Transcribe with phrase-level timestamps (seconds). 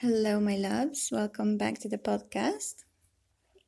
[0.00, 1.08] Hello, my loves.
[1.10, 2.84] Welcome back to the podcast.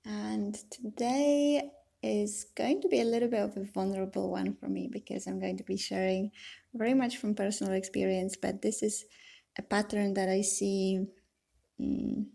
[0.05, 1.73] And today
[2.05, 5.41] is going to be a little bit of a vulnerable one for me because I'm
[5.41, 6.31] going to be sharing
[6.73, 9.07] very much from personal experience, but this is
[9.59, 11.05] a pattern that I see
[11.81, 12.29] um,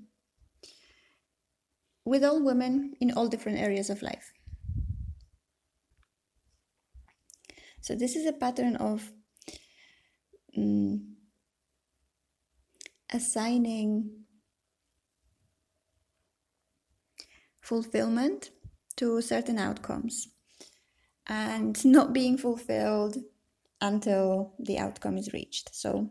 [2.03, 4.33] with all women in all different areas of life.
[7.79, 9.09] So, this is a pattern of
[10.57, 11.14] um,
[13.11, 14.09] assigning
[17.61, 18.51] fulfillment
[18.95, 20.27] to certain outcomes
[21.27, 23.17] and not being fulfilled
[23.81, 25.73] until the outcome is reached.
[25.75, 26.09] So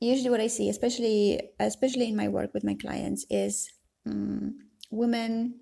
[0.00, 3.70] usually what i see especially especially in my work with my clients is
[4.06, 4.56] um,
[4.90, 5.60] women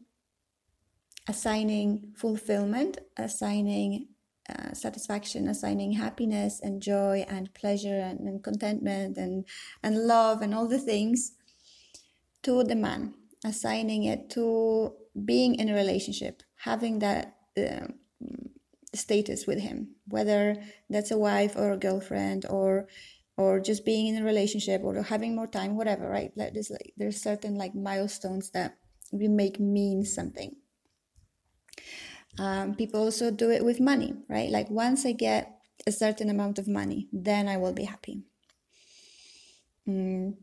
[1.28, 4.08] assigning fulfillment assigning
[4.48, 9.44] uh, satisfaction, assigning happiness and joy and pleasure and, and, contentment and,
[9.82, 11.32] and love and all the things
[12.42, 14.92] to the man, assigning it to
[15.24, 17.86] being in a relationship, having that uh,
[18.94, 20.56] status with him, whether
[20.88, 22.88] that's a wife or a girlfriend or
[23.38, 26.32] or just being in a relationship or having more time, whatever, right?
[26.36, 28.76] Like there's like there's certain like milestones that
[29.12, 30.56] we make mean something.
[32.38, 34.50] Um, people also do it with money, right?
[34.50, 38.22] Like once I get a certain amount of money, then I will be happy.
[39.88, 40.36] Mm.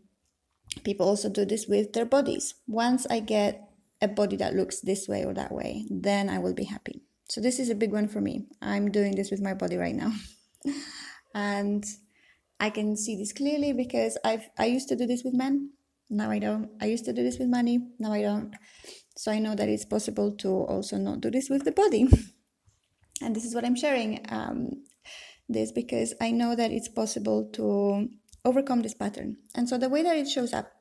[0.84, 2.56] People also do this with their bodies.
[2.68, 3.70] Once I get
[4.02, 7.02] a body that looks this way or that way, then I will be happy.
[7.30, 8.48] So this is a big one for me.
[8.62, 10.12] I'm doing this with my body right now.
[11.36, 11.86] and
[12.60, 15.72] I can see this clearly because I've I used to do this with men.
[16.10, 16.70] Now I don't.
[16.82, 17.80] I used to do this with money.
[18.00, 18.56] Now I don't.
[19.24, 22.10] So I know that it's possible to also not do this with the body.
[23.22, 24.84] and this is what I'm sharing um,
[25.48, 28.10] this because I know that it's possible to
[28.44, 29.38] overcome this pattern.
[29.56, 30.74] And so the way that it shows up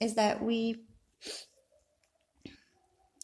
[0.00, 0.86] is that we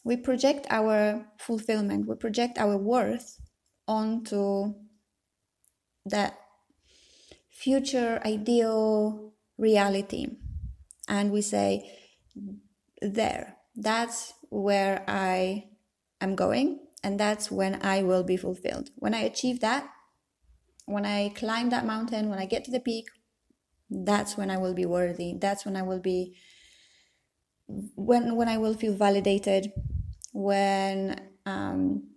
[0.05, 3.41] we project our fulfillment, we project our worth
[3.89, 4.75] onto
[6.05, 6.39] that
[7.49, 10.27] future ideal reality.
[11.09, 11.91] And we say,
[13.01, 15.69] there, that's where I
[16.21, 18.91] am going, and that's when I will be fulfilled.
[18.97, 19.89] When I achieve that,
[20.87, 23.07] when I climb that mountain, when I get to the peak,
[23.89, 25.35] that's when I will be worthy.
[25.41, 26.37] That's when I will be
[27.95, 29.73] when when I will feel validated,
[30.33, 32.11] when um,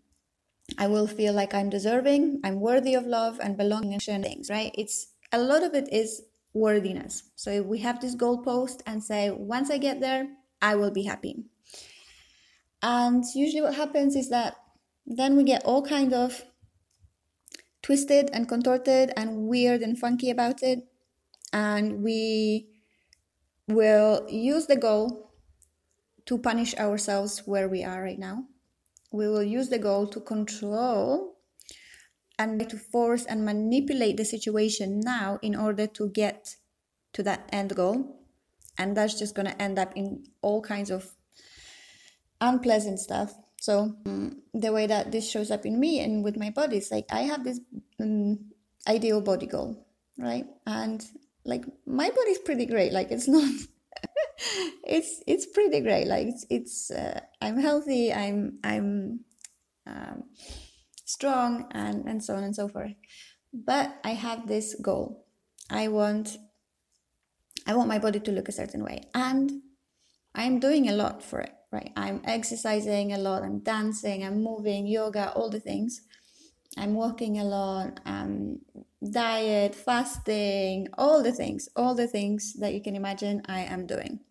[0.77, 4.73] I will feel like I'm deserving, I'm worthy of love and belonging and things, right?
[4.75, 6.23] It's a lot of it is
[6.53, 7.23] worthiness.
[7.35, 10.27] So if we have this goalpost and say, once I get there,
[10.61, 11.45] I will be happy.
[12.83, 14.57] And usually what happens is that
[15.05, 16.43] then we get all kind of
[17.81, 20.79] twisted and contorted and weird and funky about it.
[21.53, 22.67] And we
[23.69, 25.31] will use the goal
[26.25, 28.45] to punish ourselves where we are right now.
[29.11, 31.37] We will use the goal to control
[32.37, 36.55] and to force and manipulate the situation now in order to get
[37.13, 38.19] to that end goal.
[38.77, 41.13] And that's just going to end up in all kinds of
[42.43, 43.33] unpleasant stuff.
[43.59, 46.91] So um, the way that this shows up in me and with my body is
[46.91, 47.59] like I have this
[47.99, 48.51] um,
[48.87, 49.87] ideal body goal,
[50.17, 50.45] right?
[50.67, 51.03] And
[51.45, 52.91] like my body's pretty great.
[52.91, 53.49] Like it's not.
[54.83, 56.07] it's it's pretty great.
[56.07, 58.13] Like it's it's uh, I'm healthy.
[58.13, 59.21] I'm I'm
[59.87, 60.23] um,
[61.05, 62.95] strong and and so on and so forth.
[63.53, 65.25] But I have this goal.
[65.69, 66.37] I want
[67.65, 69.61] I want my body to look a certain way, and
[70.35, 71.91] I'm doing a lot for it right?
[71.97, 76.01] I'm exercising a lot, I'm dancing, I'm moving, yoga, all the things.
[76.77, 78.59] I'm walking a lot, um,
[79.11, 84.21] diet, fasting, all the things, all the things that you can imagine I am doing.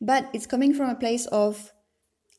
[0.00, 1.72] But it's coming from a place of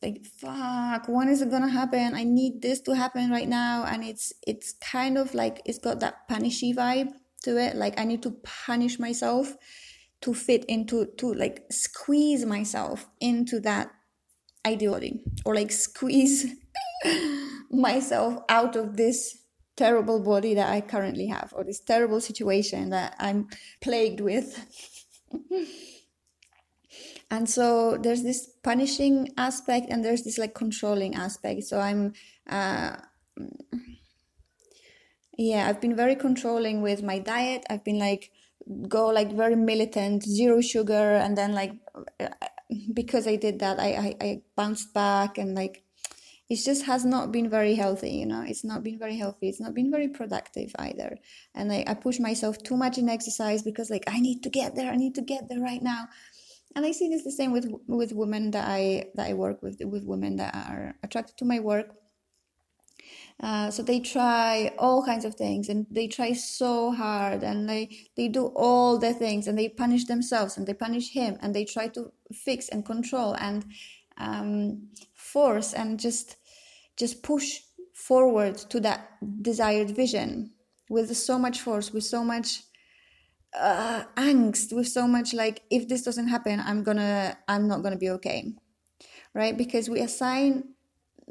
[0.02, 4.04] like fuck when is it gonna happen i need this to happen right now and
[4.04, 7.10] it's it's kind of like it's got that punishy vibe
[7.42, 9.56] to it like i need to punish myself
[10.22, 13.92] to fit into to like squeeze myself into that
[14.66, 16.46] ideology or like squeeze
[17.72, 19.44] myself out of this
[19.76, 23.48] terrible body that I currently have or this terrible situation that I'm
[23.80, 24.66] plagued with.
[27.32, 31.64] and so there's this punishing aspect and there's this like controlling aspect.
[31.64, 32.14] So I'm
[32.50, 32.98] uh
[35.38, 37.64] yeah, I've been very controlling with my diet.
[37.70, 38.32] I've been like
[38.88, 41.74] go like very militant, zero sugar, and then like
[42.20, 42.30] uh,
[42.94, 45.84] because I did that, I, I, I bounced back and like
[46.50, 48.44] it just has not been very healthy you know?
[48.46, 49.50] It's not been very healthy.
[49.50, 51.18] It's not been very productive either.
[51.56, 54.76] And like i push myself too much in exercise because like i need to get
[54.76, 56.08] there i need to get there right now.
[56.76, 59.82] And i see this the same with with women that i that i work with
[59.84, 61.94] with women that are attracted to my work
[63.42, 67.90] uh, so they try all kinds of things and they try so hard and they
[68.16, 71.66] they do all the things and they punish themselves and they punish him and they
[71.66, 73.66] try to fix and control and
[74.18, 76.38] um, force and just
[76.96, 77.60] just push
[77.94, 79.12] forward to that
[79.42, 80.52] desired vision
[80.90, 82.64] with so much force with so much
[83.60, 87.98] uh, angst with so much like if this doesn't happen i'm gonna i'm not gonna
[87.98, 88.54] be okay
[89.38, 89.56] right?
[89.56, 90.74] Because we assign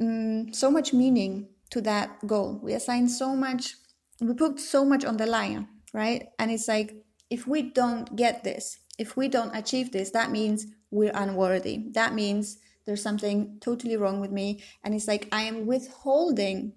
[0.00, 2.60] um, so much meaning to that goal.
[2.62, 3.74] We assign so much
[4.20, 6.28] we put so much on the line right?
[6.38, 6.94] And it's like
[7.30, 11.84] if we don't get this if we don't achieve this that means we're unworthy.
[11.92, 14.62] That means there's something totally wrong with me.
[14.84, 16.72] And it's like i am withholding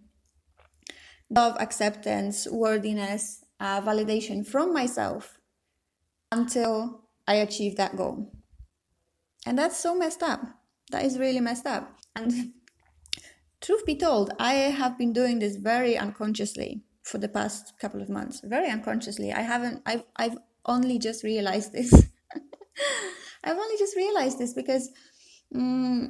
[1.29, 5.37] love acceptance worthiness uh, validation from myself
[6.31, 8.31] until i achieve that goal.
[9.45, 10.41] And that's so messed up.
[10.91, 11.97] That is really messed up.
[12.15, 12.53] And
[13.61, 18.09] truth be told i have been doing this very unconsciously for the past couple of
[18.09, 21.93] months very unconsciously i haven't i've, I've only just realized this
[23.43, 24.89] i've only just realized this because
[25.53, 26.09] mm,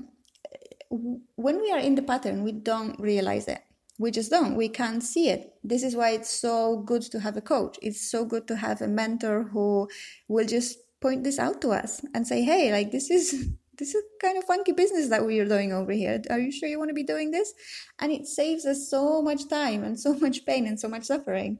[0.89, 3.61] when we are in the pattern, we don't realize it.
[3.97, 4.55] We just don't.
[4.55, 5.53] We can't see it.
[5.63, 7.77] This is why it's so good to have a coach.
[7.81, 9.89] It's so good to have a mentor who
[10.27, 14.03] will just point this out to us and say, "Hey, like this is this is
[14.21, 16.21] kind of funky business that we are doing over here.
[16.29, 17.53] Are you sure you want to be doing this?"
[17.99, 21.59] And it saves us so much time and so much pain and so much suffering,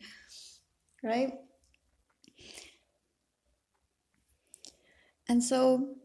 [1.04, 1.34] right?
[5.28, 5.96] And so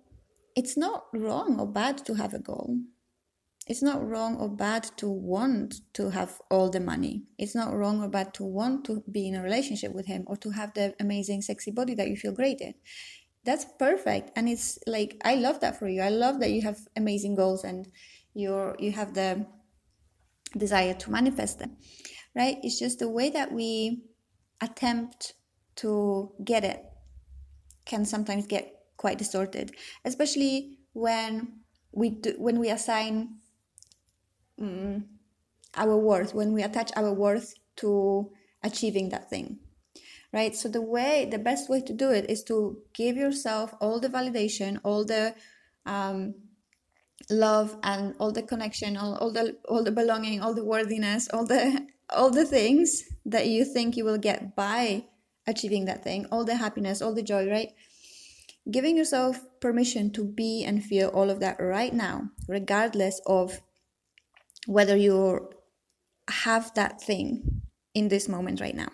[0.54, 2.78] it's not wrong or bad to have a goal.
[3.66, 7.22] It's not wrong or bad to want to have all the money.
[7.38, 10.36] It's not wrong or bad to want to be in a relationship with him or
[10.36, 12.74] to have the amazing, sexy body that you feel great in.
[13.44, 14.30] That's perfect.
[14.36, 16.00] And it's like, I love that for you.
[16.00, 17.88] I love that you have amazing goals and
[18.32, 19.46] you're, you have the
[20.56, 21.76] desire to manifest them,
[22.34, 22.56] right?
[22.62, 24.04] It's just the way that we
[24.60, 25.34] attempt
[25.76, 26.84] to get it
[27.84, 29.72] can sometimes get quite distorted,
[30.04, 31.60] especially when
[31.92, 33.36] we do, when we assign
[34.60, 35.04] um,
[35.76, 38.30] our worth, when we attach our worth to
[38.62, 39.58] achieving that thing,
[40.34, 40.54] right?
[40.54, 44.08] So the way, the best way to do it is to give yourself all the
[44.08, 45.34] validation, all the
[45.86, 46.34] um,
[47.30, 51.46] love, and all the connection, all, all the all the belonging, all the worthiness, all
[51.46, 55.04] the all the things that you think you will get by
[55.46, 57.70] achieving that thing, all the happiness, all the joy, right?
[58.70, 63.60] giving yourself permission to be and feel all of that right now, regardless of
[64.66, 65.50] whether you
[66.28, 67.62] have that thing
[67.94, 68.88] in this moment right now,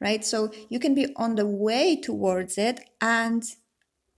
[0.00, 0.24] right?
[0.24, 3.42] So you can be on the way towards it and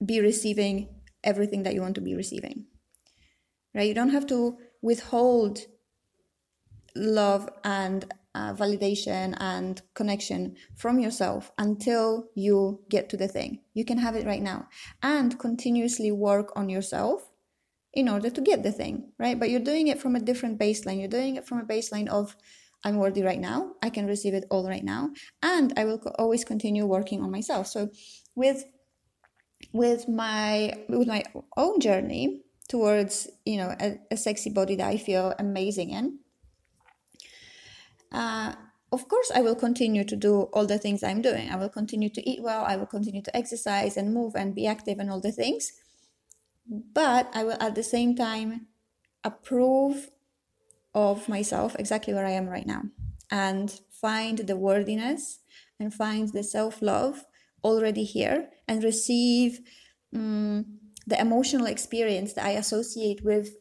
[0.04, 0.88] be receiving
[1.25, 2.66] everything that you want to be receiving,
[3.75, 3.87] right?
[3.87, 5.60] You don't have to withhold
[6.94, 13.60] love and uh, validation and connection from yourself until you get to the thing.
[13.75, 14.69] You can have it right now
[15.02, 17.31] and continuously work on yourself
[17.93, 19.38] in order to get the thing, right?
[19.38, 20.99] But you're doing it from a different baseline.
[20.99, 22.37] You're doing it from a baseline of
[22.84, 23.75] I'm worthy right now.
[23.82, 25.11] I can receive it all right now,
[25.43, 27.67] and I will co- always continue working on myself.
[27.67, 27.90] So,
[28.34, 28.64] with
[29.73, 31.25] with my with my
[31.56, 36.18] own journey towards you know a, a sexy body that I feel amazing in,
[38.12, 38.54] uh,
[38.92, 42.11] of course i will continue to do all the things i'm doing i will continue
[42.11, 45.21] to eat well i will continue to exercise and move and be active and all
[45.21, 45.73] the things
[46.92, 48.66] but i will at the same time
[49.25, 50.11] approve
[50.94, 52.82] of myself exactly where i am right now
[53.30, 55.40] and find the worthiness
[55.80, 57.25] and find the self-love
[57.64, 59.61] already here and receive
[60.14, 63.56] um, the emotional experience that i associate with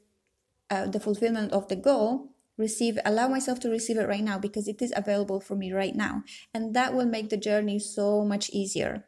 [0.70, 4.68] uh, the fulfillment of the goal receive allow myself to receive it right now because
[4.68, 6.24] it is available for me right now.
[6.54, 9.06] And that will make the journey so much easier.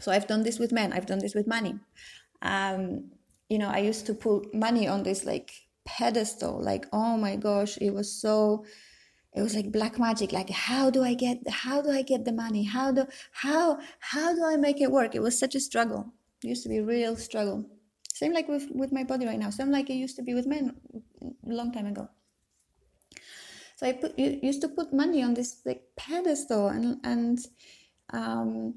[0.00, 1.78] So i've done this with men i've done this with money.
[2.40, 3.12] Um,
[3.48, 5.50] you know i used to put money on this like
[5.84, 8.64] pedestal like oh my gosh it was so
[9.34, 12.32] it was like black magic like how do i get how do i get the
[12.32, 12.64] money?
[12.64, 15.14] How do how how do i make it work?
[15.14, 16.12] It was such a struggle.
[16.44, 17.64] It used to be real struggle.
[18.12, 19.50] Same like with with my body right now.
[19.50, 20.76] Same like it used to be with men
[21.22, 22.08] a long time ago.
[23.76, 27.38] So I put used to put money on this like pedestal, and and
[28.10, 28.74] um,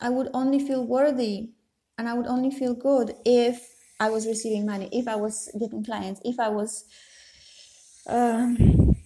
[0.00, 1.50] I would only feel worthy,
[1.98, 5.84] and I would only feel good if I was receiving money, if I was getting
[5.84, 6.84] clients, if I was
[8.06, 8.96] um,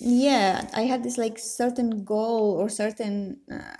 [0.00, 3.76] yeah i had this like certain goal or certain uh,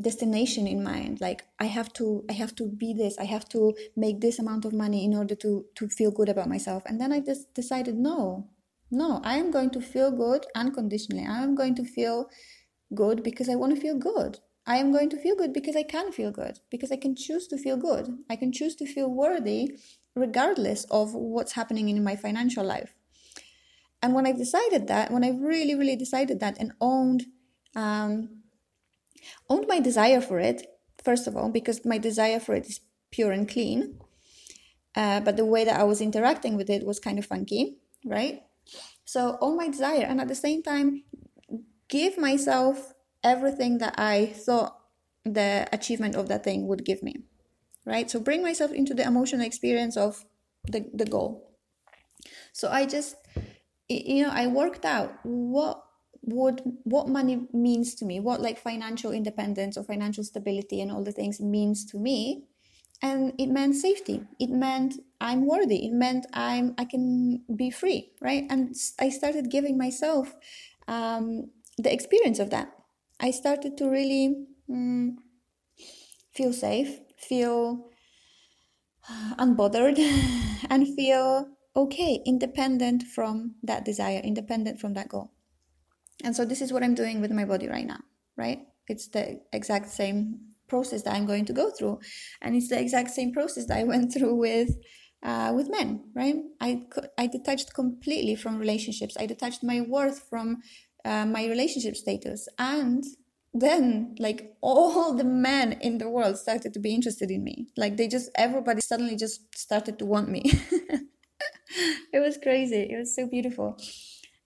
[0.00, 3.72] destination in mind like i have to i have to be this i have to
[3.96, 6.82] make this amount of money in order to to feel good about myself.
[6.86, 8.48] And then i just decided no
[8.90, 11.26] no i am going to feel good unconditionally.
[11.26, 12.28] I am going to feel
[12.94, 15.82] good because i want to feel good i am going to feel good because i
[15.82, 19.08] can feel good because i can choose to feel good i can choose to feel
[19.08, 19.76] worthy
[20.14, 22.94] regardless of what's happening in my financial life
[24.02, 27.26] and when I've decided that when I've really really decided that and owned
[27.76, 28.42] um,
[29.48, 30.66] owned my desire for it,
[31.02, 33.98] first of all, because my desire for it is pure and clean.
[34.94, 38.42] Uh, but the way that I was interacting with it was kind of funky, right?
[39.04, 41.04] So, own my desire, and at the same time,
[41.88, 42.92] give myself
[43.24, 44.78] everything that I thought
[45.24, 47.16] the achievement of that thing would give me,
[47.86, 48.10] right?
[48.10, 50.24] So, bring myself into the emotional experience of
[50.64, 51.50] the, the goal.
[52.52, 53.16] So, I just,
[53.88, 55.84] you know, I worked out what
[56.24, 61.02] would what money means to me what like financial independence or financial stability and all
[61.02, 62.44] the things means to me.
[63.04, 64.22] And it meant safety.
[64.38, 65.84] It meant i'm worthy.
[65.86, 68.44] It meant i'm i can be free right?
[68.48, 70.36] And i started giving myself
[70.86, 72.72] um, the experience of that
[73.22, 75.14] i started to really mm,
[76.34, 77.88] feel safe feel
[79.38, 79.98] unbothered
[80.70, 85.32] and feel okay independent from that desire independent from that goal
[86.24, 88.00] and so this is what I'm doing with my body right now,
[88.36, 88.60] right?
[88.88, 92.00] It's the exact same process that I'm going to go through,
[92.40, 94.76] and it's the exact same process that I went through with
[95.22, 96.36] uh, with men, right?
[96.60, 96.82] I
[97.18, 99.16] I detached completely from relationships.
[99.18, 100.62] I detached my worth from
[101.04, 103.04] uh, my relationship status, and
[103.54, 107.68] then like all the men in the world started to be interested in me.
[107.76, 110.42] Like they just everybody suddenly just started to want me.
[112.12, 112.88] it was crazy.
[112.90, 113.78] It was so beautiful.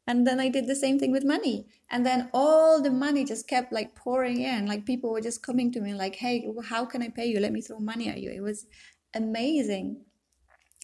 [0.09, 1.67] And then I did the same thing with money.
[1.91, 4.67] And then all the money just kept like pouring in.
[4.67, 7.41] Like people were just coming to me like, hey, how can I pay you?
[7.41, 8.31] Let me throw money at you.
[8.31, 8.67] It was
[9.15, 10.05] amazing.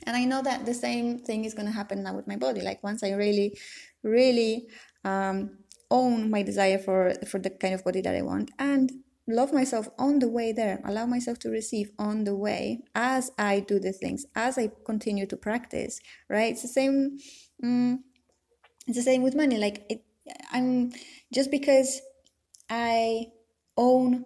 [0.06, 2.62] And I know that the same thing is going to happen now with my body.
[2.62, 3.56] Like once I really,
[4.02, 4.66] really
[5.04, 5.58] um,
[5.92, 8.90] own my desire for, for the kind of body that I want and
[9.28, 13.60] love myself on the way there, allow myself to receive on the way as I
[13.60, 16.52] do the things, as I continue to practice, right?
[16.52, 17.18] It's the same.
[17.62, 18.04] Um,
[18.86, 20.04] it's the same with money like it
[20.52, 20.92] i'm
[21.32, 22.00] just because
[22.70, 23.26] i
[23.76, 24.24] own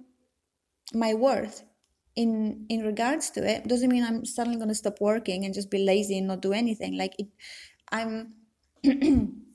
[0.95, 1.65] my worth
[2.15, 5.71] in in regards to it doesn't mean i'm suddenly going to stop working and just
[5.71, 7.29] be lazy and not do anything like it
[7.93, 8.35] i'm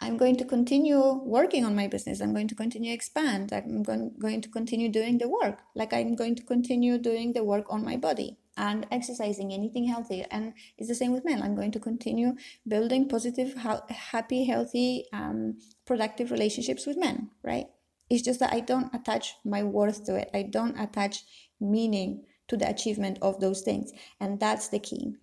[0.00, 2.20] i'm going to continue working on my business.
[2.20, 3.52] I'm going to continue expand.
[3.52, 5.60] I'm going, to continue doing the work.
[5.74, 10.24] Like i'm going to continue doing the work on my body and exercising anything healthy.
[10.30, 11.42] And it's the same with men.
[11.42, 12.36] I'm going to continue
[12.66, 17.66] building positive happy healthy um, productive relationships with men right?
[18.10, 20.30] It's just that i don't attach my worth to it.
[20.34, 21.24] I don't attach
[21.60, 23.92] meaning to the achievement of those things.
[24.20, 25.14] And that's the key.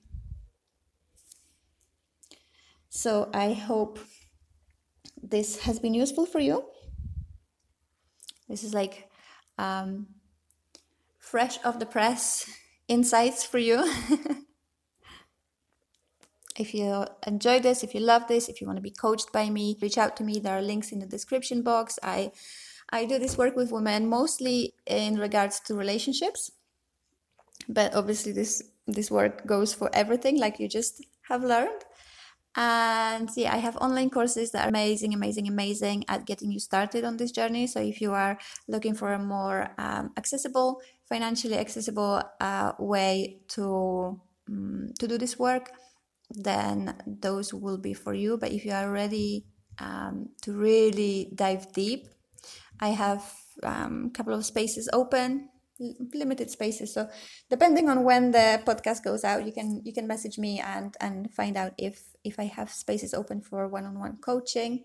[2.89, 3.99] So i hope
[5.21, 6.65] this has been useful for you
[8.51, 9.09] this is like
[9.57, 10.07] um,
[11.17, 12.49] fresh off the press
[12.89, 13.77] insights for you.
[16.59, 19.49] if you enjoy this, if you love this, if you want to be coached by
[19.49, 20.39] me, reach out to me.
[20.39, 21.97] There are links in the description box.
[22.03, 22.33] I
[22.89, 26.51] I do this work with women mostly in regards to relationships.
[27.69, 31.85] But obviously this this work goes for everything like you just have learned.
[32.55, 37.05] And yeah, I have online courses that are amazing, amazing, amazing at getting you started
[37.05, 37.65] on this journey.
[37.67, 44.19] So if you are looking for a more um, accessible financially accessible uh, way to
[44.47, 45.71] um, to do this work,
[46.31, 48.37] then those will be for you.
[48.37, 49.45] But if you are ready
[49.79, 52.07] um, to really dive deep,
[52.79, 53.23] I have
[53.63, 55.50] a um, couple of spaces open
[56.13, 57.09] limited spaces so
[57.49, 61.33] depending on when the podcast goes out you can you can message me and and
[61.33, 64.83] find out if if i have spaces open for one-on-one coaching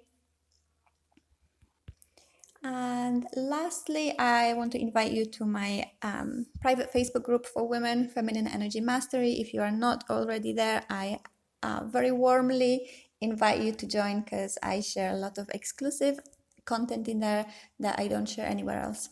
[2.67, 8.09] and lastly, I want to invite you to my um, private Facebook group for women,
[8.09, 9.35] Feminine Energy Mastery.
[9.35, 11.21] If you are not already there, I
[11.63, 16.19] uh, very warmly invite you to join because I share a lot of exclusive
[16.65, 17.47] content in there
[17.79, 19.11] that I don't share anywhere else.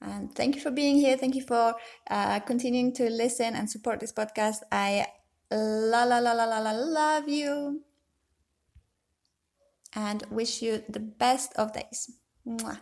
[0.00, 1.16] And thank you for being here.
[1.16, 1.74] Thank you for
[2.10, 4.58] uh, continuing to listen and support this podcast.
[4.70, 5.06] I
[5.50, 7.82] la la la la la la love you
[9.94, 12.10] and wish you the best of days.
[12.46, 12.78] Mwah.